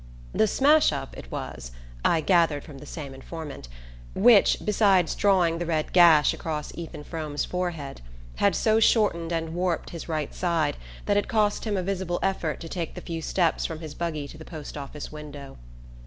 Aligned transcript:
The 0.33 0.47
"smash 0.47 0.91
up" 0.91 1.15
it 1.15 1.31
was 1.31 1.71
I 2.03 2.21
gathered 2.21 2.63
from 2.63 2.79
the 2.79 2.87
same 2.87 3.13
informant 3.13 3.67
which, 4.15 4.57
besides 4.65 5.13
drawing 5.13 5.59
the 5.59 5.65
red 5.67 5.93
gash 5.93 6.33
across 6.33 6.71
Ethan 6.75 7.03
Frome's 7.03 7.45
forehead, 7.45 8.01
had 8.37 8.55
so 8.55 8.79
shortened 8.79 9.31
and 9.31 9.53
warped 9.53 9.91
his 9.91 10.09
right 10.09 10.33
side 10.33 10.77
that 11.05 11.17
it 11.17 11.27
cost 11.27 11.65
him 11.65 11.77
a 11.77 11.83
visible 11.83 12.17
effort 12.23 12.59
to 12.61 12.67
take 12.67 12.95
the 12.95 13.01
few 13.01 13.21
steps 13.21 13.63
from 13.67 13.77
his 13.79 13.93
buggy 13.93 14.27
to 14.29 14.39
the 14.39 14.43
post 14.43 14.75
office 14.75 15.11
window. 15.11 15.59